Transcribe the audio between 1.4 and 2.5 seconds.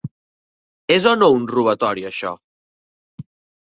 robatori això?